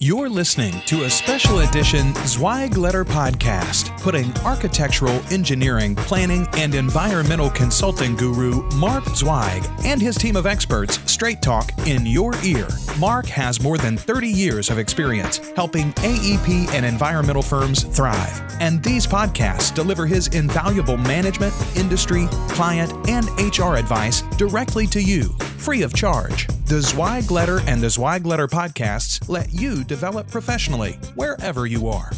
[0.00, 7.48] You're listening to a special edition Zweig Letter podcast, putting architectural, engineering, planning, and environmental
[7.48, 12.66] consulting guru Mark Zweig and his team of experts straight talk in your ear.
[12.98, 18.82] Mark has more than 30 years of experience helping AEP and environmental firms thrive, and
[18.84, 25.24] these podcasts deliver his invaluable management, industry, client, and HR advice directly to you,
[25.58, 26.46] free of charge.
[26.66, 32.12] The Zweig Letter and the Zweig Letter podcasts let you develop professionally wherever you are.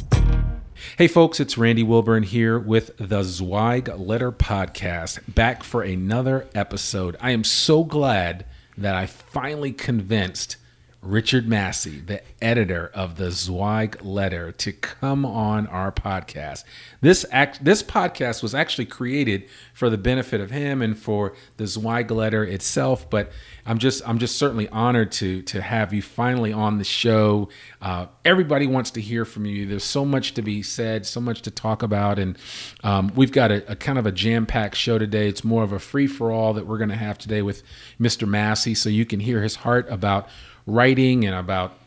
[0.98, 7.16] Hey, folks, it's Randy Wilburn here with the Zweig Letter Podcast, back for another episode.
[7.18, 8.44] I am so glad
[8.76, 10.56] that I finally convinced
[11.02, 16.64] Richard Massey, the editor of the Zweig Letter, to come on our podcast.
[17.00, 21.66] This act, this podcast was actually created for the benefit of him and for the
[21.66, 23.08] Zweig Letter itself.
[23.08, 23.30] But
[23.64, 27.48] I'm just I'm just certainly honored to to have you finally on the show.
[27.80, 29.66] Uh, everybody wants to hear from you.
[29.66, 32.36] There's so much to be said, so much to talk about, and
[32.82, 35.28] um, we've got a, a kind of a jam packed show today.
[35.28, 37.62] It's more of a free for all that we're going to have today with
[38.00, 38.26] Mr.
[38.26, 40.28] Massey, so you can hear his heart about
[40.66, 41.78] writing and about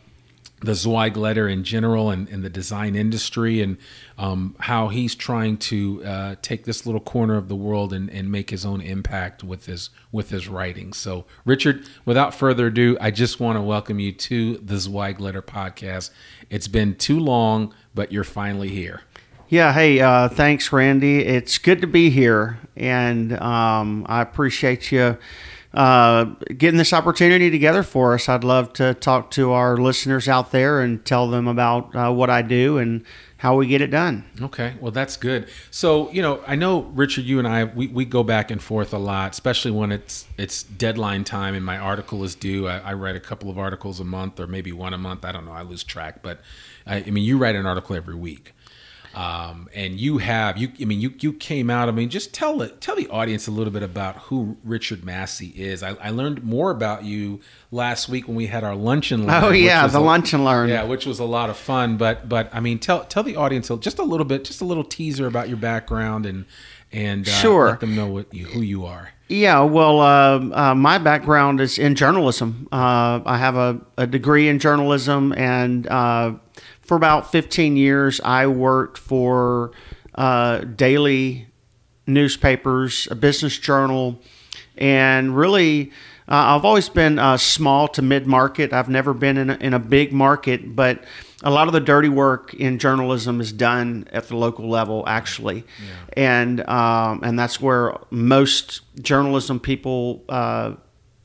[0.61, 3.77] the Zweig letter in general and, and the design industry and
[4.17, 8.31] um, how he's trying to uh, take this little corner of the world and, and
[8.31, 10.91] make his own impact with his with his writing.
[10.93, 15.41] So, Richard, without further ado, I just want to welcome you to the Zweig letter
[15.41, 16.11] podcast.
[16.49, 19.01] It's been too long, but you're finally here.
[19.47, 21.25] Yeah, hey, uh, thanks, Randy.
[21.25, 25.17] It's good to be here, and um, I appreciate you
[25.73, 26.25] uh,
[26.57, 28.27] getting this opportunity together for us.
[28.27, 32.29] I'd love to talk to our listeners out there and tell them about uh, what
[32.29, 33.05] I do and
[33.37, 34.25] how we get it done.
[34.41, 35.47] Okay, well that's good.
[35.71, 38.93] So you know, I know Richard, you and I, we, we go back and forth
[38.93, 42.67] a lot, especially when it's it's deadline time and my article is due.
[42.67, 45.23] I, I write a couple of articles a month or maybe one a month.
[45.23, 45.53] I don't know.
[45.53, 46.41] I lose track, but
[46.85, 48.53] I, I mean, you write an article every week.
[49.15, 52.61] Um, and you have you I mean you you came out I mean just tell
[52.61, 55.81] it tell the audience a little bit about who Richard Massey is.
[55.81, 57.39] I, I learned more about you
[57.71, 59.43] last week when we had our lunch and learn.
[59.43, 60.69] Oh yeah, the a, lunch and learn.
[60.69, 61.97] Yeah, which was a lot of fun.
[61.97, 64.83] But but I mean tell tell the audience just a little bit just a little
[64.83, 66.45] teaser about your background and
[66.91, 67.69] and uh, sure.
[67.69, 69.09] let them know what you, who you are.
[69.27, 72.67] Yeah, well, uh, uh, my background is in journalism.
[72.71, 76.33] Uh, I have a, a, degree in journalism and uh,
[76.89, 79.69] for about 15 years, I worked for
[80.15, 81.45] uh, daily
[82.07, 84.19] newspapers, a business journal,
[84.75, 85.91] and really,
[86.27, 88.73] uh, I've always been uh, small to mid market.
[88.73, 91.03] I've never been in a, in a big market, but
[91.43, 95.65] a lot of the dirty work in journalism is done at the local level, actually,
[95.79, 95.93] yeah.
[96.17, 100.73] and um, and that's where most journalism people uh,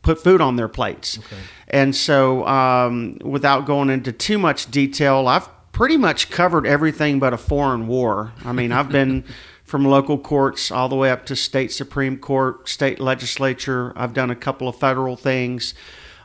[0.02, 1.18] put food on their plates.
[1.18, 1.36] Okay.
[1.68, 7.34] And so, um, without going into too much detail, I've pretty much covered everything but
[7.34, 8.32] a foreign war.
[8.44, 9.24] I mean, I've been
[9.64, 13.92] from local courts all the way up to state Supreme Court, state legislature.
[13.96, 15.74] I've done a couple of federal things.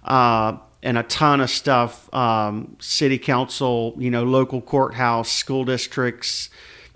[0.04, 6.50] Uh, and a ton of stuff um, city council you know local courthouse school districts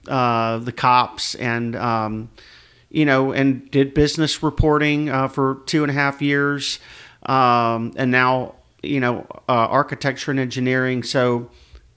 [0.07, 2.29] uh, the cops and um,
[2.89, 6.79] you know and did business reporting uh, for two and a half years
[7.23, 11.49] um, and now you know uh, architecture and engineering so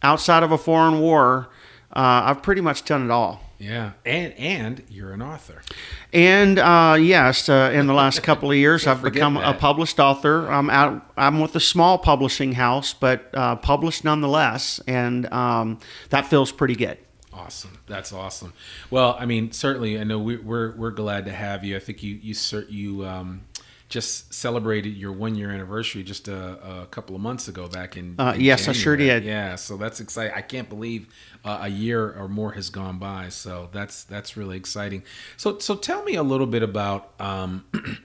[0.03, 1.49] outside of a foreign war,
[1.93, 3.41] uh, I've pretty much done it all.
[3.59, 5.63] Yeah, and and you're an author.
[6.13, 9.57] And uh, yes, uh, in the last couple of years, I've become that.
[9.57, 10.47] a published author.
[10.51, 11.11] I'm out.
[11.17, 15.79] I'm with a small publishing house, but uh, published nonetheless, and um,
[16.11, 16.99] that feels pretty good.
[17.33, 17.79] Awesome.
[17.87, 18.53] That's awesome.
[18.91, 21.77] Well, I mean, certainly, I know we, are we're, we're glad to have you.
[21.77, 22.35] I think you you
[22.69, 23.43] you um,
[23.89, 28.17] just celebrated your one year anniversary just a, a, couple of months ago back in,
[28.19, 28.79] uh, in yes January.
[28.79, 31.07] i sure did yeah so that's exciting i can't believe
[31.45, 35.03] uh, a year or more has gone by so that's that's really exciting
[35.37, 37.65] so so tell me a little bit about um,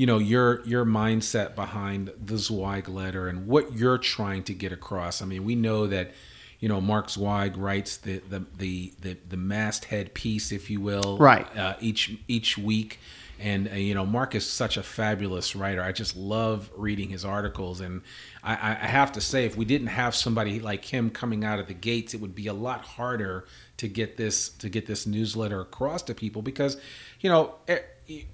[0.00, 4.72] you know your your mindset behind the Zweig letter and what you're trying to get
[4.72, 5.20] across.
[5.20, 6.12] I mean, we know that
[6.58, 11.18] you know Mark Zweig writes the the the the, the masthead piece, if you will,
[11.18, 11.46] Right.
[11.54, 12.98] uh, each each week.
[13.40, 15.82] And uh, you know, Mark is such a fabulous writer.
[15.82, 18.02] I just love reading his articles, and
[18.42, 21.66] I, I have to say, if we didn't have somebody like him coming out of
[21.66, 23.46] the gates, it would be a lot harder
[23.78, 26.76] to get this to get this newsletter across to people because,
[27.20, 27.76] you know, e-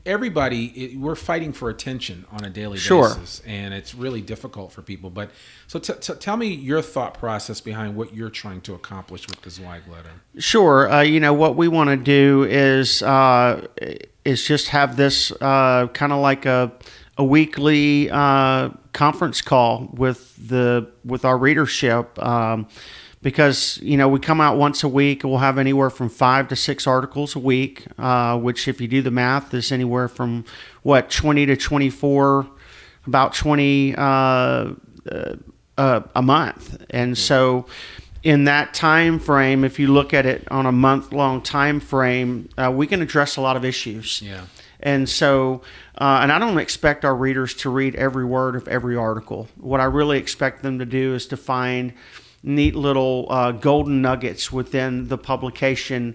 [0.04, 3.08] everybody it- we're fighting for attention on a daily Sure.
[3.08, 5.10] basis, and it's really difficult for people.
[5.10, 5.30] But
[5.66, 9.42] so, t- t- tell me your thought process behind what you're trying to accomplish with
[9.42, 10.10] the Zweig letter.
[10.38, 10.90] Sure.
[10.90, 13.66] Uh, you know what we want to do is uh,
[14.24, 16.72] is just have this uh, kind of like a
[17.18, 22.18] a weekly uh, conference call with the with our readership.
[22.22, 22.66] Um,
[23.26, 26.54] because you know we come out once a week, we'll have anywhere from five to
[26.54, 30.44] six articles a week, uh, which, if you do the math, is anywhere from
[30.84, 32.46] what twenty to twenty four,
[33.04, 34.74] about twenty uh, uh,
[35.76, 37.66] uh, a month, and so
[38.22, 42.48] in that time frame, if you look at it on a month long time frame,
[42.56, 44.22] uh, we can address a lot of issues.
[44.22, 44.42] Yeah.
[44.78, 45.62] And so,
[45.98, 49.48] uh, and I don't expect our readers to read every word of every article.
[49.56, 51.92] What I really expect them to do is to find
[52.42, 56.14] neat little uh, golden nuggets within the publication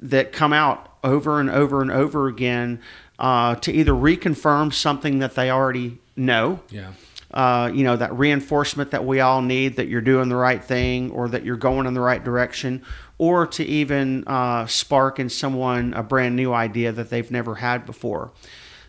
[0.00, 2.80] that come out over and over and over again
[3.18, 6.92] uh, to either reconfirm something that they already know Yeah.
[7.32, 11.10] uh, you know, that reinforcement that we all need that you're doing the right thing
[11.12, 12.82] or that you're going in the right direction,
[13.18, 17.86] or to even uh, spark in someone a brand new idea that they've never had
[17.86, 18.32] before.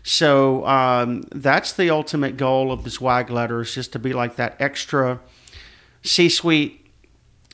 [0.02, 4.36] So um, that's the ultimate goal of the Zweig letter is just to be like
[4.36, 5.20] that extra
[6.06, 6.86] C-suite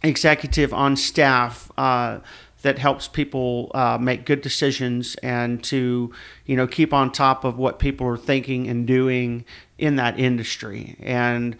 [0.02, 2.18] executive on staff uh,
[2.62, 6.12] that helps people uh, make good decisions and to
[6.46, 9.44] you know keep on top of what people are thinking and doing
[9.78, 10.96] in that industry.
[11.00, 11.56] And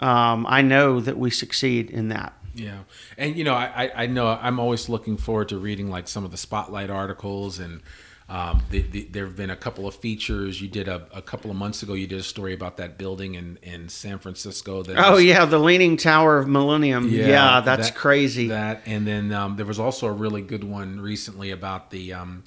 [0.00, 2.32] um, I know that we succeed in that.
[2.56, 2.80] Yeah,
[3.18, 6.30] and you know, I- I know I'm always looking forward to reading like some of
[6.30, 7.80] the spotlight articles, and
[8.28, 10.60] um, the, the, there have been a couple of features.
[10.60, 11.92] You did a, a couple of months ago.
[11.92, 14.82] You did a story about that building in, in San Francisco.
[14.82, 17.08] That Oh was- yeah, the Leaning Tower of Millennium.
[17.10, 18.48] Yeah, that's that- crazy.
[18.48, 22.14] That and then um, there was also a really good one recently about the.
[22.14, 22.44] Um,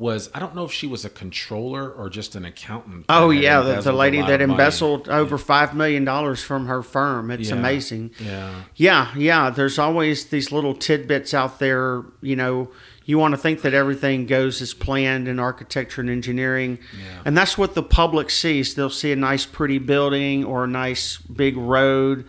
[0.00, 3.06] was I don't know if she was a controller or just an accountant.
[3.08, 7.32] Oh yeah, the, the lady that embezzled over five million dollars from her firm.
[7.32, 7.56] It's Yeah.
[7.56, 8.12] amazing.
[8.20, 8.62] Yeah.
[8.76, 9.50] Yeah, yeah.
[9.50, 12.04] There's always these little tidbits out there.
[12.20, 12.70] You know,
[13.08, 17.22] you want to think that everything goes as planned in architecture and engineering, Yeah.
[17.24, 18.74] and that's what the public sees.
[18.74, 22.26] They'll see a nice, pretty building or a nice big road,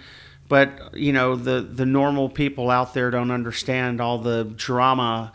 [0.48, 5.34] but you know, the the normal people out there don't understand all the drama.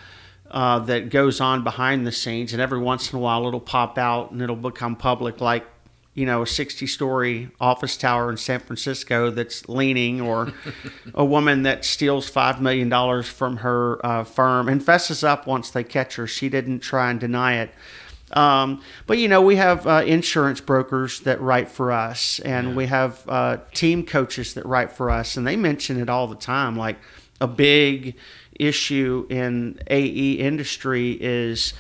[0.51, 3.99] Uh, that goes on behind the scenes, and every once in a while it'll pop
[3.99, 5.67] out and it'll become public, like
[6.15, 10.53] you know, a 60 story office tower in San Francisco that's leaning, or
[11.15, 15.83] a woman that steals $5 million from her uh, firm and fesses up once they
[15.83, 16.27] catch her.
[16.27, 17.71] She didn't try and deny it.
[18.33, 22.87] Um, but, you know, we have uh, insurance brokers that write for us, and we
[22.87, 26.77] have uh, team coaches that write for us, and they mention it all the time.
[26.77, 26.97] Like
[27.41, 28.17] a big
[28.59, 31.75] issue in AE industry is.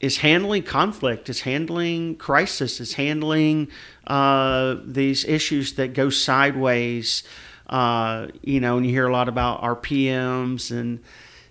[0.00, 3.68] Is handling conflict, is handling crisis, is handling
[4.06, 7.22] uh, these issues that go sideways.
[7.68, 11.00] Uh, you know, and you hear a lot about RPMs and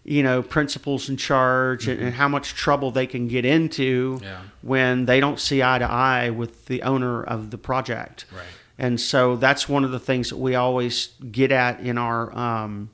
[0.03, 4.41] you know principals in charge and, and how much trouble they can get into Yeah.
[4.61, 8.25] when they don't see eye to eye with the owner of the project.
[8.31, 8.43] Right.
[8.77, 12.89] And so that's one of the things that we always get at in our um,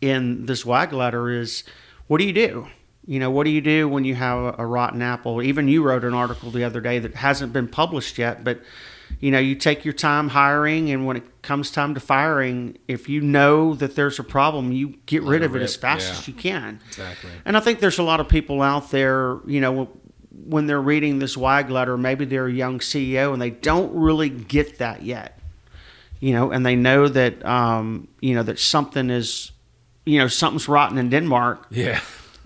[0.00, 1.64] in this Zweig letter is
[2.06, 2.68] what do you do?
[3.10, 5.42] You know, what do you do when you have a, rotten apple?
[5.42, 8.60] Even you wrote an article the other day that hasn't been published yet, but
[9.18, 13.08] you know, you take your time hiring, and when it comes time to firing, if
[13.08, 16.18] you know that there's a problem, you get rid of it as fast yeah.
[16.18, 16.78] as you can.
[16.86, 17.30] Exactly.
[17.44, 19.88] And I think there's a lot of people out there, you know,
[20.30, 24.28] when they're reading this Zweig letter, maybe they're a young CEO and they don't really
[24.28, 25.36] get that yet,
[26.20, 29.50] you know, and they know that, um, you know, that something is,
[30.06, 31.66] you know, something's rotten in Denmark.
[31.70, 31.98] Yeah.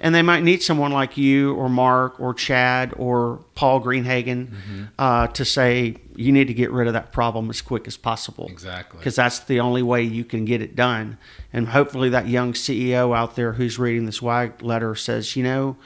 [0.04, 5.28] And they might need someone like you or Mark or Chad or Paul Greenhagen uh,
[5.28, 8.98] to say, you need to get rid of that problem as quick as possible Exactly.
[8.98, 11.16] because that's the only way you can get it done.
[11.54, 15.76] And hopefully, that young CEO out there who's reading this Zweig letter says, you know,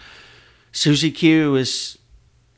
[0.72, 1.96] Susie Q is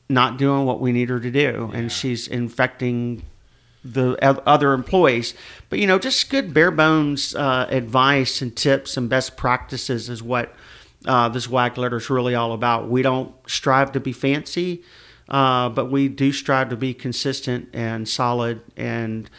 [0.09, 1.79] not doing what we need her to do, Yeah.
[1.79, 3.23] and she's infecting
[3.85, 5.35] the other employees.
[5.69, 10.23] But you know, just good bare bones uh, advice and tips and best practices is
[10.23, 10.55] what
[11.07, 12.88] uh, this Zweig letter is really all about.
[12.88, 14.83] We don't strive to be fancy.
[15.28, 19.30] uh, but we do strive to be consistent and solid and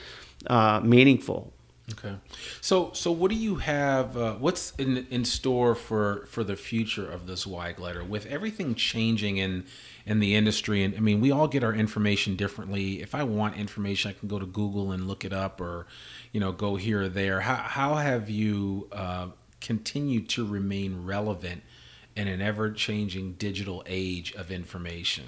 [0.47, 1.51] uh, meaningful.
[1.91, 2.15] Okay,
[2.61, 4.15] so so what do you have?
[4.15, 8.75] Uh, what's in in store for for the future of this Zweig letter with everything
[8.75, 9.65] changing in
[10.05, 10.83] in the industry?
[10.83, 13.01] And I mean, we all get our information differently.
[13.01, 15.85] If I want information, I can go to Google and look it up, or
[16.31, 17.41] you know, go here or there.
[17.41, 19.27] How how have you uh,
[19.61, 21.63] continued to remain relevant?
[22.15, 25.23] in an ever changing digital age of information?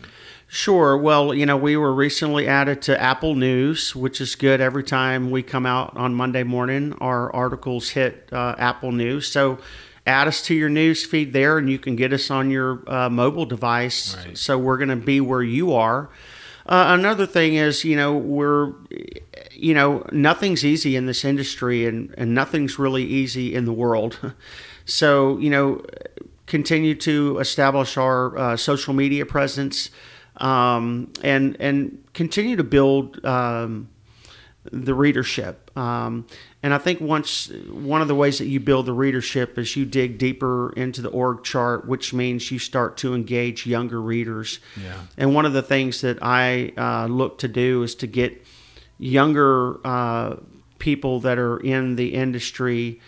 [0.48, 0.98] Sure.
[0.98, 4.60] Well, you know, we were recently added to Apple News, which is good.
[4.60, 9.28] Every time we come out on Monday morning, our articles hit uh, Apple News.
[9.28, 9.60] So
[10.06, 13.10] add us to your news feed there, and you can get us on your uh,
[13.10, 14.18] mobile device.
[14.18, 14.38] Right.
[14.38, 16.10] So we're going to be where you are.
[16.66, 18.74] Uh, another thing is, you know, we're,
[19.52, 24.34] you know, nothing's easy in this industry, and, and nothing's really easy in the world.
[24.86, 25.82] So, you know,
[26.46, 29.90] continue to establish our uh, social media presence
[30.38, 33.90] um, and and continue to build um,
[34.72, 35.76] the readership.
[35.78, 36.28] Um,
[36.64, 39.86] and I think once one of the ways that you build the readership is you
[39.86, 44.60] dig deeper into the org chart, which means you start to engage younger readers.
[44.82, 44.94] Yeah.
[45.18, 48.42] And one of the things that I uh, look to do is to get
[48.98, 50.38] younger uh,
[50.80, 53.02] people that are in the industry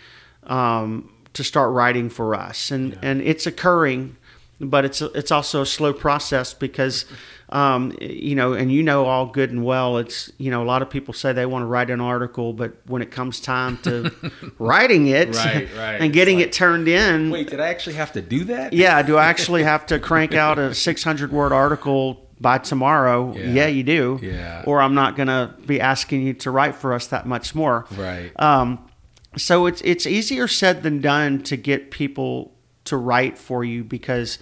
[0.44, 2.98] um, to start writing for us, and yeah.
[3.02, 4.16] and it's occurring,
[4.60, 7.04] but it's it's also a slow process because.
[7.48, 9.98] Um, you know, and you know all good and well.
[9.98, 12.74] It's you know a lot of people say they want to write an article, but
[12.86, 14.12] when it comes time to
[14.58, 15.92] writing it right, right.
[16.00, 18.72] and getting like, it turned in, wait, did I actually have to do that?
[18.72, 23.32] Yeah, do I actually have to crank out a 600 word article by tomorrow?
[23.36, 24.18] Yeah, yeah you do.
[24.22, 24.64] Yeah.
[24.66, 27.86] Or I'm not going to be asking you to write for us that much more.
[27.96, 28.32] Right.
[28.36, 28.88] Um,
[29.36, 32.55] so it's it's easier said than done to get people
[32.86, 34.38] to write for you because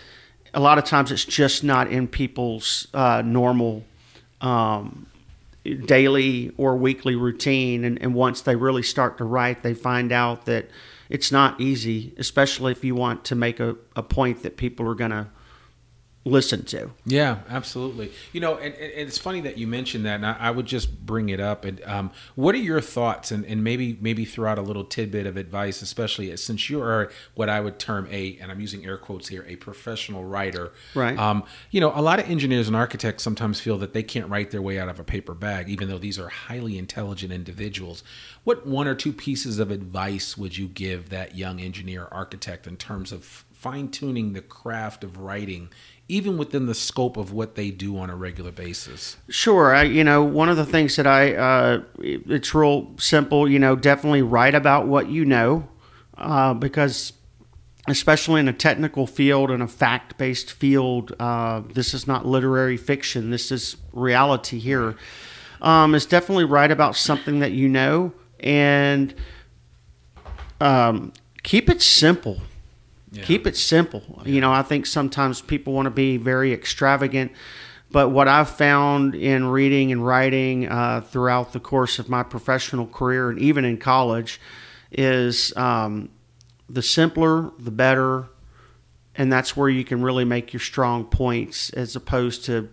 [0.53, 3.85] a lot of times it's just not in people's uh, normal
[4.41, 5.07] um,
[5.65, 7.85] daily or weekly routine.
[7.85, 10.69] And, and once they really start to write they find out that
[11.11, 14.95] it's not easy especially if you want to make a, a point that people are
[14.95, 15.27] going to
[16.25, 16.91] listen to.
[17.05, 18.11] Yeah, absolutely.
[18.33, 21.05] You know, and, and it's funny that you mentioned that, and I, I would just
[21.05, 21.65] bring it up.
[21.65, 25.27] And um, what are your thoughts, and, and maybe maybe throw out a little tidbit
[25.27, 28.97] of advice, especially since you are what I would term a, and I'm using air
[28.97, 30.73] quotes here, a professional writer.
[30.95, 31.19] Right.
[31.19, 34.51] Um, you know, a lot of engineers and architects sometimes feel that they can't write
[34.51, 38.03] their way out of a paper bag, even though these are highly intelligent individuals.
[38.45, 42.77] What one or two pieces of advice would you give that young engineer architect in
[42.77, 45.71] terms of fine tuning the craft of writing
[46.07, 49.17] even within the scope of what they do on a regular basis?
[49.31, 49.75] Sure.
[49.75, 53.75] I, you know, one of the things that I, uh, it's real simple, you know,
[53.75, 55.67] definitely write about what you know,
[56.19, 57.15] uh, because
[57.89, 62.77] especially in a technical field and a fact based field, uh, this is not literary
[62.77, 64.95] fiction, this is reality here.
[65.63, 69.15] Um, it's definitely write about something that you know and
[70.61, 72.43] um, keep it simple
[73.15, 73.25] yeah.
[73.25, 74.03] Keep it simple.
[74.25, 74.33] Yeah.
[74.33, 77.33] You know, I think sometimes people want to be very extravagant,
[77.91, 82.87] but what I've found in reading and writing uh, throughout the course of my professional
[82.87, 84.41] career and even in college
[84.91, 86.11] is um,
[86.69, 88.27] the simpler, the better.
[89.15, 92.69] And that's where you can really make your strong points as opposed to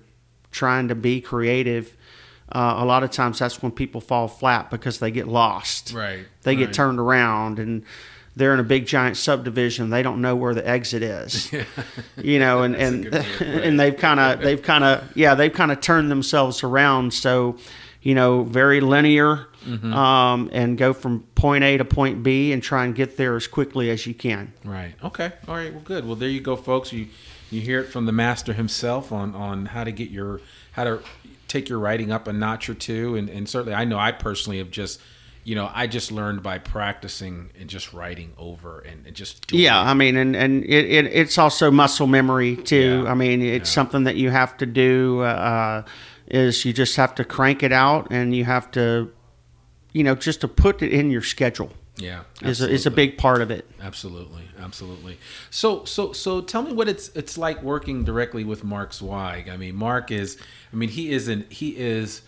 [0.50, 1.95] trying to be creative.
[2.51, 5.93] Uh, a lot of times that's when people fall flat because they get lost.
[5.93, 6.25] Right.
[6.41, 6.65] They right.
[6.65, 7.86] get turned around and
[8.35, 9.89] they're in a big giant subdivision.
[9.89, 11.51] They don't know where the exit is.
[12.17, 13.05] You know and and
[13.41, 17.13] and they've kind of they've kind of yeah they've kind of turned themselves around.
[17.13, 17.57] So
[18.01, 19.93] you know very linear mm-hmm.
[19.93, 23.47] um, and go from point a to point b and try and get there as
[23.47, 24.53] quickly as you can.
[24.63, 24.93] Right.
[25.03, 25.31] Okay.
[25.47, 25.73] All right.
[25.73, 26.05] Well good.
[26.05, 26.93] Well there you go folks.
[26.93, 27.07] You
[27.50, 30.41] you hear it from the master himself on on how to get your
[30.73, 31.01] how to
[31.47, 33.15] take your writing up a notch or two.
[33.15, 35.01] And, and certainly i know i personally have just
[35.43, 39.81] you know, I just learned by practicing and just writing over and, and just yeah.
[39.81, 39.86] It.
[39.86, 43.03] I mean, and and it, it, it's also muscle memory too.
[43.03, 43.12] Yeah.
[43.12, 43.74] I mean, it's yeah.
[43.74, 45.21] something that you have to do.
[45.21, 45.83] Uh,
[46.31, 49.12] is you just have to crank it out, and you have to,
[49.91, 51.71] you know, just to put it in your schedule.
[51.98, 53.69] Yeah, is a, is a big part of it.
[53.81, 55.19] Absolutely, absolutely.
[55.50, 59.50] So, so, so, tell me what it's it's like working directly with Mark Zweig.
[59.50, 60.38] I mean, Mark is,
[60.71, 62.21] I mean, he isn't, he is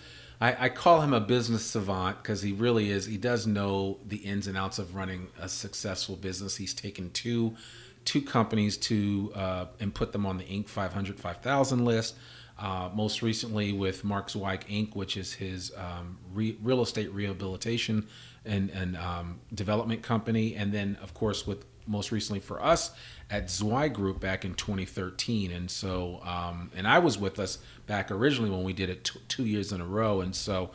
[0.43, 3.05] I, I call him a business savant because he really is.
[3.05, 6.57] He does know the ins and outs of running a successful business.
[6.57, 7.55] He's taken two
[8.03, 10.67] two companies to uh, and put them on the Inc.
[10.67, 12.15] 500 5000 list.
[12.59, 18.07] Uh, most recently with Mark Zweig Inc., which is his um, re- real estate rehabilitation
[18.45, 22.91] and, and um, development company, and then of course with most recently for us
[23.29, 25.51] at Zweig Group back in 2013.
[25.51, 29.19] And so, um, and I was with us back originally when we did it t-
[29.27, 30.21] two years in a row.
[30.21, 30.71] And so,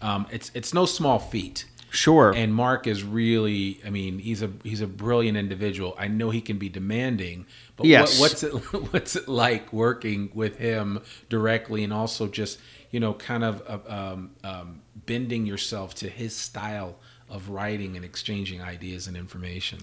[0.00, 1.66] um, it's it's no small feat.
[1.90, 2.32] Sure.
[2.34, 5.94] And Mark is really, I mean, he's a he's a brilliant individual.
[5.98, 7.44] I know he can be demanding,
[7.76, 8.18] but Yes.
[8.18, 8.50] what, what's it
[8.92, 12.58] what's it like working with him directly, and also just
[12.90, 16.96] you know, kind of uh, um, um, bending yourself to his style
[17.28, 19.78] of writing and exchanging ideas and information.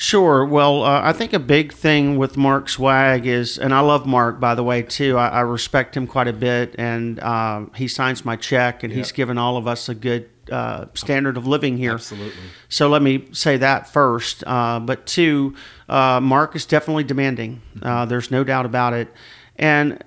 [0.00, 0.46] Sure.
[0.46, 4.40] Well, uh, I think a big thing with Mark Zweig is, and I love Mark,
[4.40, 5.18] by the way, too.
[5.18, 9.12] I, I respect him quite a bit, and uh, he signs my check, and he's
[9.12, 11.92] given all of us a good uh, standard of living here.
[11.92, 12.32] Absolutely.
[12.70, 14.42] So let me say that first.
[14.46, 15.54] Uh, but two,
[15.86, 17.60] uh, Mark is definitely demanding.
[17.82, 19.12] Uh, there's no doubt about it.
[19.56, 20.02] And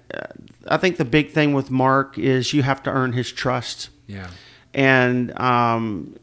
[0.68, 3.92] I think the big thing with Mark is you have to earn his trust.
[4.08, 4.32] Yeah.
[4.74, 6.16] And um,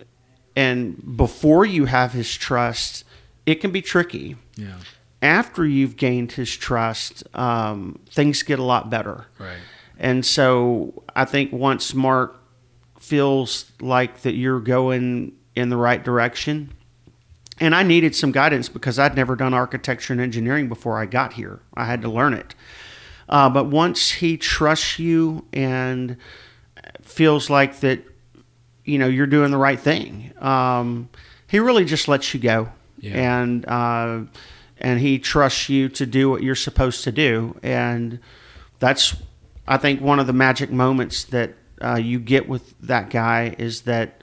[0.56, 3.04] and before you have his trust,
[3.46, 4.36] it can be tricky.
[4.56, 4.76] Yeah.
[5.22, 9.26] After you've gained his trust, um, things get a lot better.
[9.38, 9.58] Right.
[9.98, 12.40] And so I think once Mark
[12.98, 16.72] feels like that you're going in the right direction,
[17.58, 21.34] and I needed some guidance because I'd never done architecture and engineering before I got
[21.34, 21.60] here.
[21.74, 22.54] I had to learn it.
[23.28, 26.16] Uh, but once he trusts you and
[27.02, 28.02] feels like that,
[28.84, 31.10] you know, you're doing the right thing, um,
[31.46, 32.70] he really just lets you go.
[33.00, 33.40] Yeah.
[33.42, 34.20] And uh,
[34.78, 37.58] and he trusts you to do what you're supposed to do.
[37.62, 38.18] And
[38.78, 39.14] that's,
[39.68, 43.82] I think, one of the magic moments that uh, you get with that guy is
[43.82, 44.20] that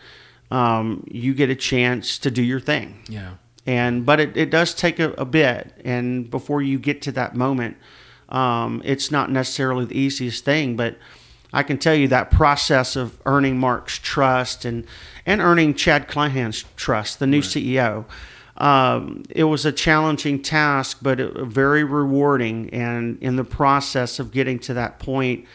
[0.50, 3.32] um, you get a chance to do your thing Yeah.
[3.66, 7.36] and but it, it does take a, a bit and before you get to that
[7.36, 7.76] moment
[8.30, 10.98] um, it's not necessarily the easiest thing but
[11.52, 14.86] i can tell you that process of earning mark's trust and
[15.26, 18.06] and earning chad Clinehens' trust the new ceo
[18.60, 24.60] um, it was a challenging task but very rewarding and in the process of getting
[24.60, 25.46] to that point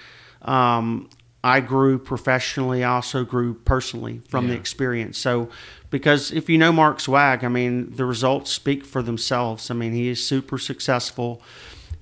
[0.43, 1.09] um,
[1.45, 2.85] I grew professionally.
[2.85, 5.19] I also grew personally from the experience.
[5.19, 5.49] So,
[5.91, 9.71] because if you know Mark Zweig, I mean, the results speak for themselves.
[9.71, 11.43] I mean, he is super successful,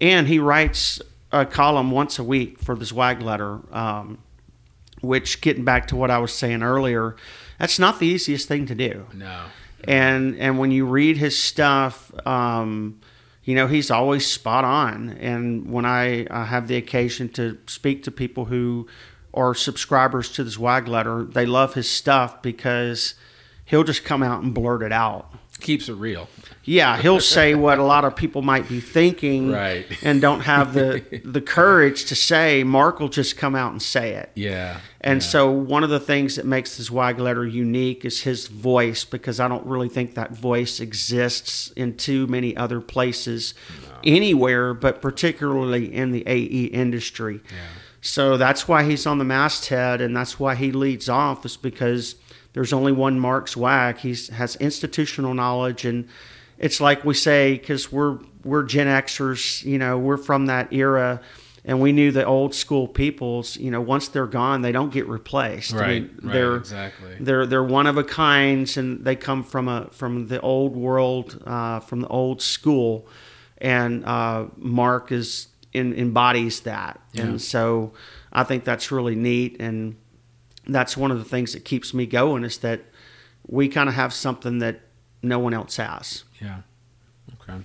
[0.01, 1.01] and he writes
[1.33, 3.61] a column once a week for the Zweig Letter.
[3.74, 4.18] Um,
[5.01, 7.16] which, getting back to what I was saying earlier,
[7.59, 9.44] that's not the easiest thing to do No.
[9.85, 13.01] And and when you read his stuff um,
[13.45, 18.11] you know he's always spot on and when I, have the occasion to speak to
[18.11, 18.87] people who
[19.33, 23.14] are subscribers to the Zweig letter they love his stuff because
[23.64, 26.29] he'll just come out and blurt it out Keeps it real.
[26.64, 29.87] Yeah he'll say what a lot of people might be thinking Right.
[30.03, 34.12] and don't have the the courage to say mark will just come out and say
[34.14, 34.79] it Yeah.
[35.01, 35.27] and yeah.
[35.29, 39.38] so one of the things that makes this Zweig letter unique is his voice, because
[39.40, 43.55] I don't really think that voice exists in too many other places
[44.05, 47.40] anywhere, but particularly in the AE industry.
[48.01, 52.16] So that's why he's on the masthead, and that's why he leads off, is because
[52.55, 53.99] there's only one Mark Zweig.
[53.99, 56.09] He has institutional knowledge, and
[56.61, 61.20] it's like we say, because we're we're Gen Xers, you know, we're from that era
[61.64, 65.07] and we knew the old school peoples you know once they're gone they don't get
[65.07, 67.16] replaced I Right, mean, right, they're exactly.
[67.20, 71.38] they're they're one of a kinds and they come from a from the old world
[71.46, 73.07] uh, from the old school
[73.59, 77.25] and uh, mark is in, embodies that Yeah.
[77.25, 77.92] and so
[78.33, 79.96] i think that's really neat and
[80.66, 82.81] that's one of the things that keeps me going is that
[83.46, 84.81] we kind of have something that
[85.22, 86.61] no one else has Yeah.
[87.42, 87.64] Okay.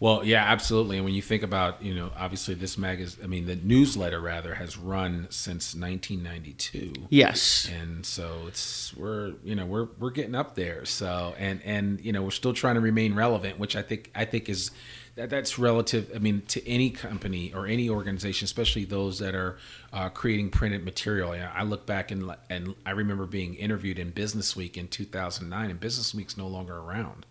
[0.00, 0.96] Well, yeah, absolutely.
[0.96, 4.20] And when you think about, you know, obviously this mag is, I mean, the newsletter
[4.20, 7.06] rather has run since 1992.
[7.10, 10.84] yes And so it's we're you know we're we're getting up there.
[10.84, 14.24] So and and you know we're still trying to remain relevant, which I think I
[14.24, 14.70] think is
[15.16, 16.10] that that's relative.
[16.14, 19.58] I mean to any company or any organization, especially those that are
[19.92, 21.30] uh, creating printed material.
[21.30, 25.70] I I look back and and I remember being interviewed in Business Week in 2009,
[25.70, 27.26] and Business Week's no longer around.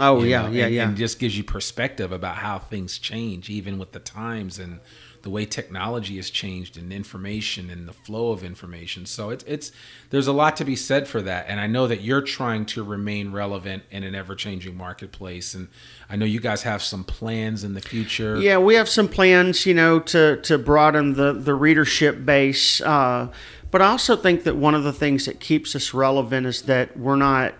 [0.00, 3.50] Oh yeah know, yeah and, yeah and just gives you perspective about how things change,
[3.50, 4.80] even with the times and
[5.22, 9.06] the way technology has changed and information and the flow of information.
[9.06, 9.72] So it's it's
[10.10, 12.84] there's a lot to be said for that, and I know that you're trying to
[12.84, 15.68] remain relevant in an ever changing marketplace, and
[16.10, 18.38] I know you guys have some plans in the future.
[18.38, 22.82] Yeah, we have some plans, you know, to to broaden the the readership base.
[22.82, 23.28] Uh,
[23.70, 26.96] but I also think that one of the things that keeps us relevant is that
[26.96, 27.54] we're not,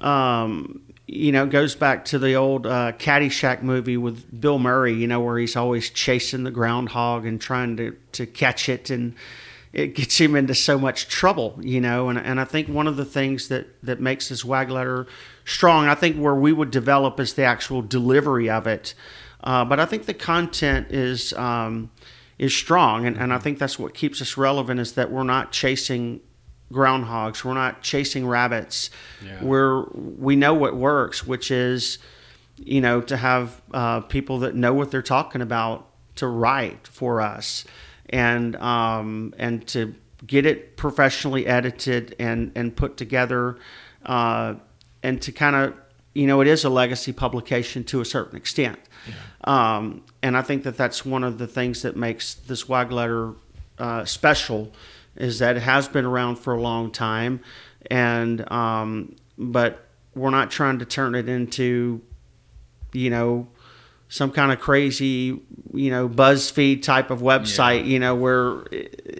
[0.00, 0.80] um,
[1.12, 5.20] you know, goes back to the old uh, Caddyshack movie with Bill Murray, you know,
[5.20, 9.14] where he's always chasing the groundhog and trying to to catch it and.
[9.72, 12.10] it gets him into so much trouble, you know.
[12.10, 15.06] And, and I think one of the things that, that makes this Zweig letter
[15.46, 18.94] strong, I think where we would develop is the actual delivery of it.
[19.42, 21.90] Uh, but I think the content is um,
[22.38, 25.52] is strong, and, and I think that's what keeps us relevant is that we're not
[25.52, 26.20] chasing
[26.72, 28.90] groundhogs, we're not chasing rabbits.
[29.24, 29.42] Yeah.
[29.42, 31.98] We're we know what works, which is
[32.56, 37.20] you know to have uh, people that know what they're talking about to write for
[37.20, 37.64] us,
[38.10, 39.94] and um, and to
[40.26, 43.58] get it professionally edited and and put together,
[44.06, 44.54] uh,
[45.02, 45.74] and to kind of
[46.14, 48.78] you know it is a legacy publication to a certain extent.
[49.44, 53.32] Um, and I think that that's one of the things that makes this Zweig letter
[53.78, 54.72] uh, special
[55.16, 57.40] is that it has been around for a long time,
[57.90, 62.00] and um, but we're not trying to turn it into,
[62.92, 63.48] you know,
[64.08, 65.40] some kind of crazy,
[65.72, 67.84] you know, BuzzFeed type of website, Yeah.
[67.86, 68.62] you know, where,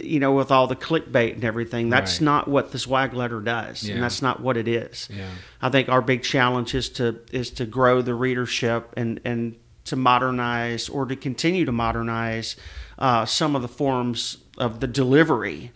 [0.03, 1.89] you know, with all the clickbait and everything.
[1.89, 2.25] That's Right.
[2.27, 3.95] not what this Zweig letter does, Yeah.
[3.95, 5.09] and that's not what it is.
[5.11, 5.29] Yeah.
[5.63, 9.97] I think our big challenge is to is to grow the readership and and to
[9.97, 12.55] modernize or to continue to modernize
[12.99, 15.72] uh, some of the forms of the delivery.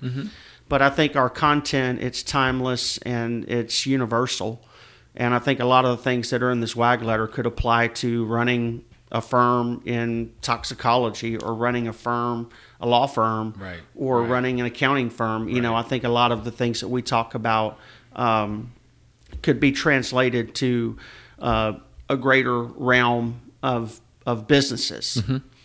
[0.68, 4.50] But I think our content it's timeless and it's universal,
[5.14, 7.46] and I think a lot of the things that are in this Zweig letter could
[7.46, 12.48] apply to running a firm in toxicology or running a firm
[12.80, 14.30] a law firm Right, or right.
[14.30, 17.02] running an accounting firm you know i think a lot of the things that we
[17.02, 17.78] talk about
[18.16, 18.72] um,
[19.42, 20.96] could be translated to
[21.38, 21.74] uh,
[22.08, 25.22] a greater realm of of businesses.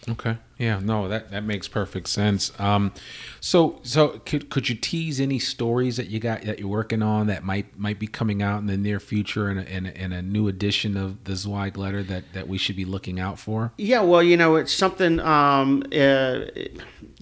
[0.10, 0.38] Okay.
[0.62, 0.80] Yeah.
[0.80, 2.52] No, that, that makes perfect sense.
[2.60, 2.94] Um,
[3.40, 7.26] so so could could you tease any stories that you got that you're working on
[7.28, 10.22] that might might be coming out in the near future in a, in in a
[10.22, 13.74] new edition of the Zweig letter that that we should be looking out for?
[13.80, 15.20] Yeah, well, you know, it's something.
[15.20, 16.42] Um, uh,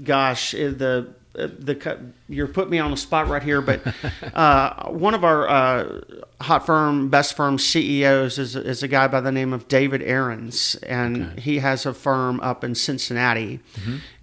[0.04, 1.14] gosh, uh, the
[1.48, 3.82] the you're putting me on the spot right here, but
[4.34, 6.02] uh, one of our uh,
[6.42, 10.76] hot firm, best firm CEOs is is a guy by the name of David Aarons,
[10.84, 13.60] and he has a firm up in Cincinnati,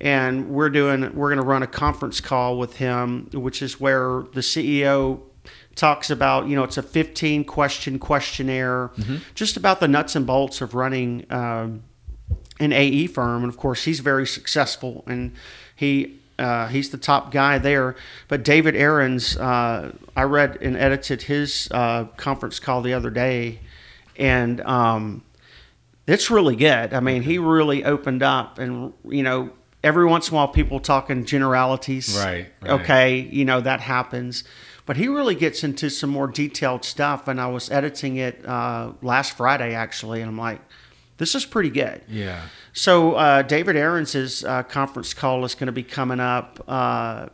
[0.00, 4.24] and we're doing we're going to run a conference call with him, which is where
[4.33, 5.20] the CEO
[5.74, 8.90] talks about you know it's a 15 question questionnaire
[9.35, 11.83] just about the nuts and bolts of running um,
[12.59, 15.35] an AE firm, and of course he's very successful, and
[15.74, 17.96] he uh, he's the top guy there.
[18.29, 23.61] But David Aarons, uh, I read and edited his uh, conference call the other day,
[24.16, 25.25] and um,
[26.07, 26.92] it's really good.
[26.92, 29.51] I mean, he really opened up, and you know,
[29.83, 32.81] every once in a while people talking generalities, Right, right.
[32.81, 34.44] Okay, you know that happens.
[34.85, 38.92] But he really gets into some more detailed stuff, and I was editing it uh,
[39.03, 40.61] last Friday actually, and I'm like,
[41.18, 42.02] this is pretty good.
[42.09, 42.42] Yeah.
[42.72, 47.29] So uh, David Aarons' uh, conference call is going to be coming up uh,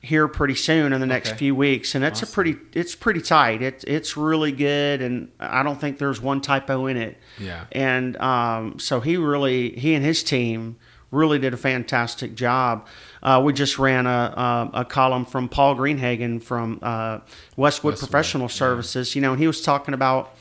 [0.00, 1.38] here pretty soon in the next Okay.
[1.38, 3.62] few weeks, and it's a pretty it's pretty tight.
[3.62, 7.18] It's it's really good, and I don't think there's one typo in it.
[7.38, 7.64] Yeah.
[7.72, 10.76] And um, so he really he and his team
[11.10, 12.86] really did a fantastic job.
[13.22, 17.18] Uh, we just ran a, a, a column from Paul Greenhagen from uh,
[17.56, 18.48] Westwood, Westwood, Professional yeah.
[18.54, 19.16] Services.
[19.16, 20.36] You know, and he was talking about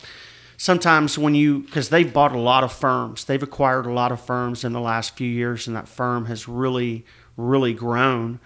[0.66, 4.20] sometimes when you because they've bought a lot of firms they've acquired a lot of
[4.20, 7.06] firms in the last few years and that firm has really
[7.38, 8.40] really grown.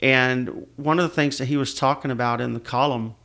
[0.00, 3.16] And one of the things that he was talking about in the column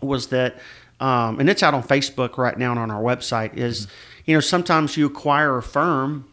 [0.00, 0.56] was that
[0.98, 3.86] um, and it's out on facebook right now and on our website is
[4.24, 6.28] you know sometimes you acquire a firm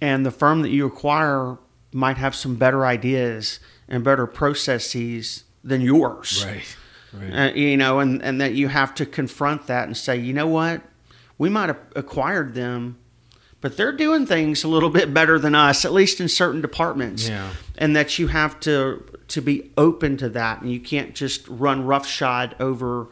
[0.00, 1.58] and the firm that you acquire
[1.92, 6.44] might have some better ideas and better processes than yours.
[6.44, 6.76] Right.
[7.12, 7.30] Right.
[7.32, 10.46] uh, you know, and, and that you have to confront that and say, you know
[10.46, 10.82] what,
[11.38, 12.98] we might have acquired them,
[13.60, 17.28] but they're doing things a little bit better than us, at least in certain departments.
[17.28, 17.50] Yeah.
[17.76, 21.84] And that you have to to be open to that, and you can't just run
[21.84, 23.08] roughshod over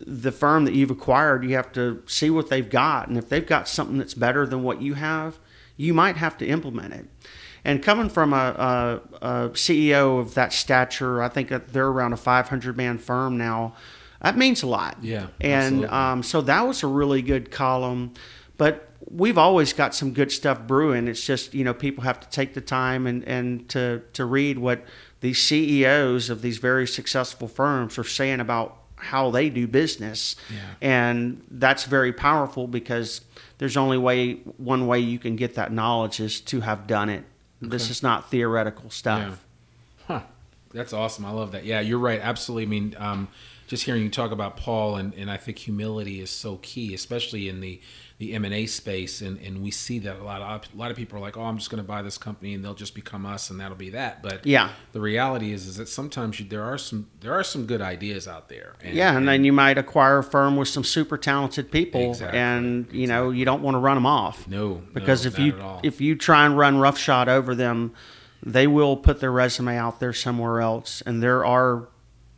[0.00, 1.42] the firm that you've acquired.
[1.44, 4.62] You have to see what they've got, and if they've got something that's better than
[4.62, 5.38] what you have,
[5.76, 7.06] you might have to implement it.
[7.64, 12.16] And coming from a, a, a CEO of that stature, I think they're around a
[12.16, 13.74] 500 man firm now.
[14.20, 14.98] That means a lot.
[15.00, 18.14] Yeah, And um, so that was a really good column.
[18.56, 21.08] But we've always got some good stuff brewing.
[21.08, 24.58] It's just, you know, people have to take the time and, and to, to read
[24.58, 24.84] what
[25.20, 30.36] these CEOs of these very successful firms are saying about how they do business.
[30.48, 30.58] Yeah.
[30.80, 33.22] And that's very powerful because
[33.58, 37.24] there's only way one way you can get that knowledge is to have done it.
[37.70, 39.40] This is not theoretical stuff.
[40.08, 40.16] Yeah.
[40.18, 40.22] Huh.
[40.72, 41.24] That's awesome.
[41.24, 41.64] I love that.
[41.64, 42.20] Yeah, you're right.
[42.20, 42.64] Absolutely.
[42.64, 43.28] I mean, um,
[43.68, 47.48] just hearing you talk about Paul and, and I think humility is so key, especially
[47.48, 47.80] in the,
[48.22, 50.92] the M and A space, and, and we see that a lot of a lot
[50.92, 52.94] of people are like, oh, I'm just going to buy this company, and they'll just
[52.94, 54.22] become us, and that'll be that.
[54.22, 54.70] But Yeah.
[54.92, 58.28] the reality is is that sometimes you, there are some there are some good ideas
[58.28, 58.76] out there.
[58.80, 62.38] And, Yeah, and then you might acquire a firm with some super talented people, Exactly,
[62.38, 64.46] and you know you don't want to run them off.
[64.46, 67.92] No, because no, if you if you try and run roughshod over them,
[68.40, 71.88] they will put their resume out there somewhere else, and there are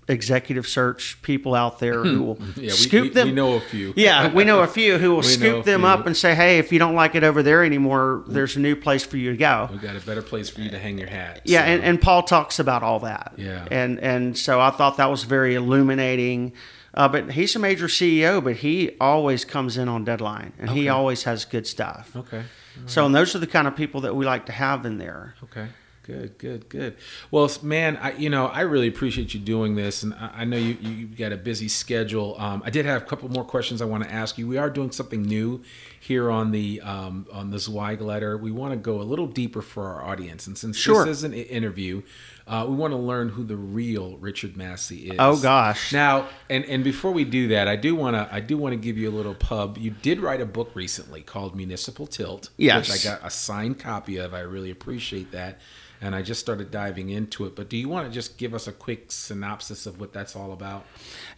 [0.08, 3.28] executive search people out there who will yeah, scoop we, them.
[3.28, 3.92] we know a few.
[3.96, 5.88] yeah, we know a few who will scoop them few.
[5.88, 8.76] up and say, "Hey, if you don't like it over there anymore, there's a new
[8.76, 11.08] place for you to go." we got a better place for you to hang your
[11.08, 11.40] hat.
[11.44, 13.32] Yeah, so- and, and Paul talks about all that.
[13.36, 13.66] Yeah.
[13.70, 16.52] and and so I thought that was very illuminating.
[16.96, 20.88] Uh, but he's a major CEO, but he always comes in on deadline, and he
[20.88, 22.14] always has good stuff.
[22.14, 22.44] okay.
[22.86, 25.34] So, and those are the kind of people that we like to have in there.
[25.44, 25.66] Okay.
[26.04, 26.96] Good, good, good.
[27.30, 30.58] Well, man, I you know I really appreciate you doing this, and I, I know
[30.58, 32.36] you you got a busy schedule.
[32.38, 34.46] Um, I did have a couple more questions I want to ask you.
[34.46, 35.62] We are doing something new
[35.98, 38.36] here on the um, on the Zweig letter.
[38.36, 41.06] We want to go a little deeper for our audience, and since Sure.
[41.06, 42.02] this is an interview,
[42.46, 45.16] uh, we want to learn who the real Richard Massey is.
[45.18, 45.90] Oh, gosh.
[45.90, 48.76] Now, and and before we do that, I do want to I do want to
[48.78, 49.78] give you a little pub.
[49.78, 52.90] You did write a book recently called Municipal Tilt, Yes.
[52.90, 54.34] which I got a signed copy of.
[54.34, 55.60] I really appreciate that.
[56.04, 57.56] And I just started diving into it.
[57.56, 60.52] But do you want to just give us a quick synopsis of what that's all
[60.52, 60.84] about?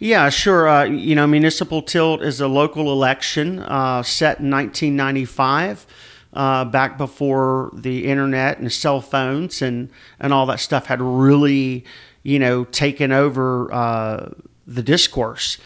[0.00, 0.68] Yeah, sure.
[0.68, 5.86] Uh, you know, municipal tilt is a local election uh, set in 1995,
[6.32, 11.84] uh, back before the internet and cell phones and and all that stuff had really,
[12.24, 13.72] you know, taken over.
[13.72, 14.30] Uh,
[14.68, 15.58] the discourse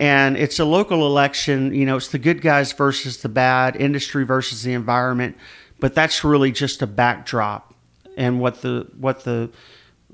[0.00, 4.24] and it's a local election you know it's the good guys versus the bad industry
[4.24, 5.36] versus the environment
[5.78, 7.74] but that's really just a backdrop
[8.16, 9.50] and what the what the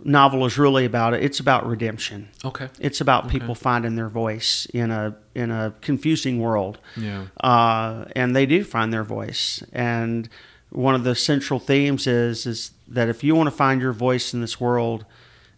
[0.04, 2.68] novel is really about it's about redemption Okay.
[2.80, 6.78] it's about people finding their voice in a in a confusing world.
[6.96, 7.26] Yeah.
[7.40, 9.62] Uh, and they do find their voice.
[9.72, 10.28] And
[10.70, 14.34] one of the central themes is is that if you want to find your voice
[14.34, 15.04] in this world,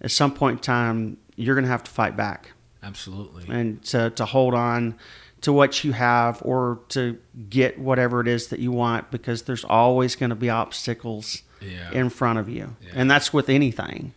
[0.00, 2.52] at some point in time, you're going to have to fight back
[2.82, 3.44] Absolutely.
[3.48, 4.94] and to, to hold on
[5.40, 9.64] to what you have or to get whatever it is that you want because there's
[9.64, 11.92] always going to be obstacles Yeah.
[11.92, 12.74] in front of you.
[12.82, 12.92] Yeah.
[12.94, 14.12] And that's with anything.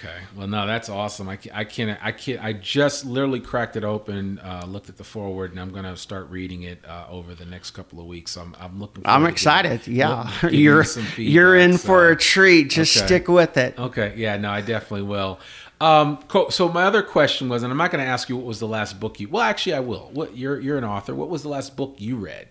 [0.00, 0.14] Okay.
[0.36, 1.28] Well, no, that's awesome.
[1.28, 1.98] I, ca- I can't.
[2.02, 2.42] I can't.
[2.42, 5.96] I just literally cracked it open, uh, looked at the forward, and I'm going to
[5.96, 8.36] start reading it uh, over the next couple of weeks.
[8.36, 9.04] I'm, I'm looking.
[9.06, 9.78] I'm to excited.
[9.78, 12.70] getting- Yeah, getting you're feedback, you're in so- for a treat.
[12.70, 13.06] Just Okay.
[13.06, 13.78] stick with it.
[13.78, 14.14] Okay.
[14.16, 14.36] Yeah.
[14.36, 15.38] No, I definitely will.
[15.80, 16.50] Um, cool.
[16.50, 18.66] So my other question was, and I'm not going to ask you what was the
[18.66, 19.28] last book you.
[19.28, 20.10] Well, actually, I will.
[20.12, 21.14] What you're you're an author.
[21.14, 22.48] What was the last book you read?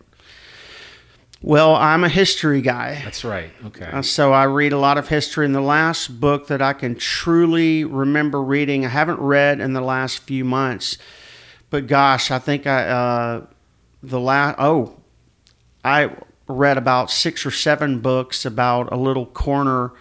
[1.41, 3.51] Well, I'm a history guy, That's right.
[3.67, 3.85] Okay.
[3.85, 5.45] uh, so I read a lot of history.
[5.45, 9.81] And the last book that I can truly remember reading, I haven't read in the
[9.81, 10.97] last few months,
[11.69, 13.45] but gosh, I think I uh,
[14.01, 14.97] the last oh,
[15.85, 16.11] I
[16.47, 19.93] read about six or seven books about a little corner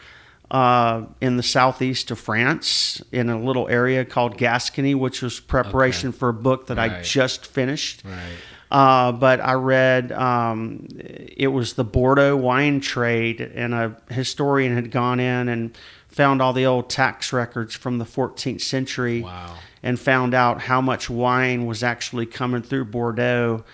[0.51, 6.13] uh, in the southeast of France in a little area called Gascony, which was preparation
[6.13, 8.03] for a book that I just finished.
[8.05, 8.37] right.
[8.71, 14.91] Uh, but I read um, it was the Bordeaux wine trade, and a historian had
[14.91, 15.77] gone in and
[16.09, 19.55] found all the old tax records from the 14th century Wow.
[19.83, 23.65] and found out how much wine was actually coming through Bordeaux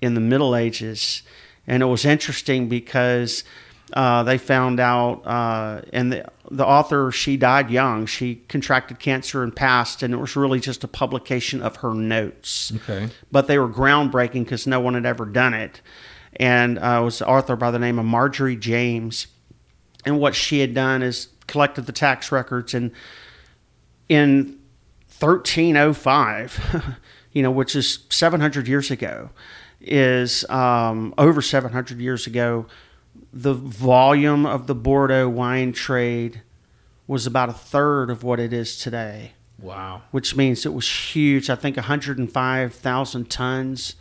[0.00, 1.22] in the Middle Ages.
[1.66, 3.44] And it was interesting because
[3.92, 8.06] uh, they found out, uh, and the, the author, she died young.
[8.06, 12.72] She contracted cancer and passed, and it was really just a publication of her notes
[12.76, 13.08] Okay.
[13.30, 15.80] but they were groundbreaking because no one had ever done it.
[16.36, 19.26] And uh, it was an author by the name of Margery James.
[20.04, 22.92] And what she had done is collected the tax records and
[24.08, 24.58] in
[25.18, 26.96] 1305,
[27.32, 29.30] you know, which is 700 years ago,
[29.80, 32.66] is um, over 700 years ago,
[33.32, 36.42] the volume of the Bordeaux wine trade
[37.06, 40.02] was about a third of what it is today Wow.
[40.10, 41.50] which means it was huge.
[41.50, 43.94] I think 105,000 tons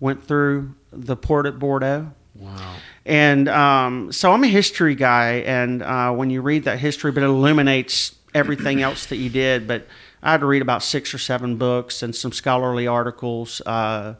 [0.00, 2.12] went through the port at Bordeaux.
[2.34, 2.74] Wow.
[3.04, 7.22] And um, so I'm a history guy, and uh, when you read that history, but
[7.22, 9.68] it illuminates everything else that you did.
[9.68, 9.86] But
[10.22, 14.14] I had to read about six or seven books and some scholarly articles uh,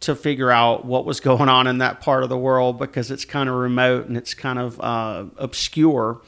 [0.00, 3.24] to figure out what was going on in that part of the world because it's
[3.24, 6.20] kind of remote and it's kind of uh, obscure,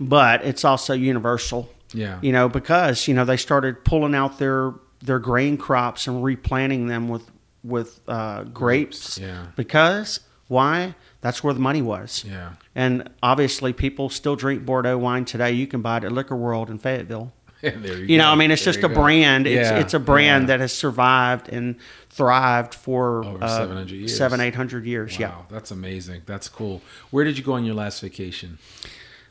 [0.00, 2.18] but it's also universal Yeah.
[2.22, 6.86] you know, because you know they started pulling out their their grain crops and replanting
[6.88, 7.30] them with
[7.62, 9.18] with uh, grapes.
[9.18, 9.46] yeah.
[9.56, 10.94] Because why?
[11.22, 12.24] That's where the money was.
[12.24, 12.52] Yeah.
[12.74, 15.50] And obviously, people still drink Bordeaux wine today.
[15.52, 17.32] You can buy it at Liquor World in Fayetteville.
[17.62, 18.94] There You know, I mean, it's There just a go.
[18.94, 19.46] brand.
[19.46, 20.46] It's Yeah, it's a brand yeah.
[20.48, 21.76] that has survived and
[22.10, 24.16] thrived for Over uh, 700 years.
[24.16, 25.18] seven, eight hundred years.
[25.18, 25.34] Yeah.
[25.48, 26.22] That's amazing.
[26.26, 26.82] That's cool.
[27.10, 28.58] Where did you go on your last vacation?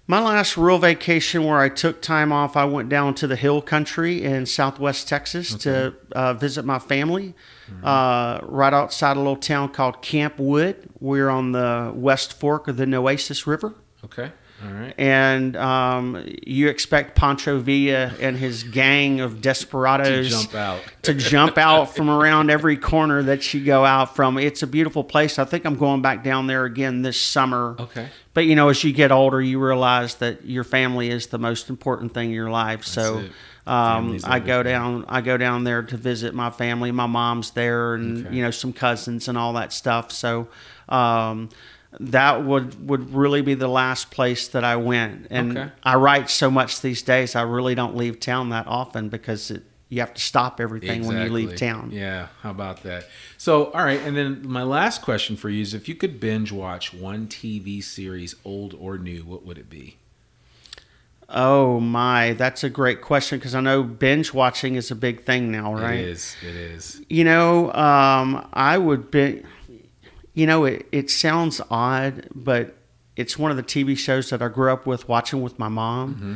[0.08, 3.60] My last real vacation where I took time off, I went down to the hill
[3.60, 7.34] country in southwest Texas to uh, visit my family.
[7.84, 10.88] Uh, right outside a little town called Camp Wood.
[11.00, 13.74] We're on the west fork of the Nueces River.
[14.04, 14.32] Okay.
[14.64, 14.94] All right.
[14.98, 20.82] And um, you expect Pancho Villa and his gang of desperados To jump out.
[21.04, 24.38] to jump out from around every corner that you go out from.
[24.38, 25.38] It's a beautiful place.
[25.40, 27.76] I think I'm going back down there again this summer.
[27.80, 28.08] Okay.
[28.34, 31.70] But you know, as you get older, you realize that your family is the most
[31.70, 32.86] important thing in your life.
[32.86, 33.32] so it.
[33.68, 35.06] um, I go down.
[35.10, 36.92] I go down there to visit my family.
[36.92, 38.36] My mom's there, and Okay.
[38.38, 40.12] you know some cousins and all that stuff.
[40.12, 40.48] So
[40.90, 41.50] um,
[42.00, 45.28] that would would really be the last place that I went.
[45.30, 45.72] And Okay.
[45.84, 47.36] I write so much these days.
[47.36, 51.22] I really don't leave town that often because it, you have to stop everything when
[51.22, 51.92] you leave town.
[51.92, 53.08] Yeah, how about that?
[53.38, 56.52] So, all right, and then my last question for you is if you could binge
[56.52, 59.98] watch one TV series, old or new, what would it be?
[61.28, 65.52] Oh my, that's a great question because I know binge watching is a big thing
[65.52, 66.00] now, right?
[66.00, 66.36] It is.
[66.44, 67.02] It is.
[67.10, 69.44] You know, um, I would be.
[70.36, 72.76] You know, it, it sounds odd, but
[73.16, 76.14] it's one of the TV shows that I grew up with watching with my mom.
[76.16, 76.34] Mm-hmm.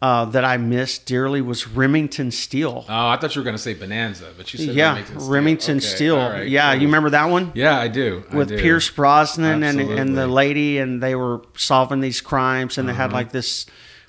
[0.00, 2.84] Uh, that I missed dearly was Remington Steele.
[2.88, 5.30] Oh, I thought you were going to say Bonanza, but you said yeah, Remington Steele.
[5.30, 6.16] Remington Okay, Steele.
[6.16, 6.80] right, yeah, cool.
[6.82, 7.52] you remember that one?
[7.54, 8.24] Yeah, I do.
[8.32, 8.58] I with do.
[8.58, 13.12] Pierce Brosnan and, and the lady, and they were solving these crimes, and they had
[13.12, 13.66] like this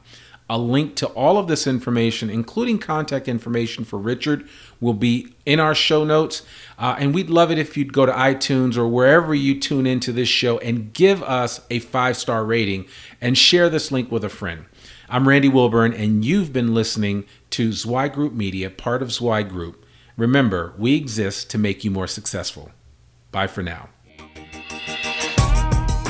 [0.48, 4.48] A link to all of this information, including contact information for Richard,
[4.80, 6.42] will be in our show notes.
[6.78, 10.12] Uh, and we'd love it if you'd go to iTunes or wherever you tune into
[10.12, 12.86] this show and give us a five star rating
[13.20, 14.66] and share this link with a friend.
[15.08, 19.86] I'm Randy Wilburn, and you've been listening to Zweig Group Media, part of Zweig Group.
[20.16, 22.72] Remember, we exist to make you more successful.
[23.30, 23.90] Bye for now.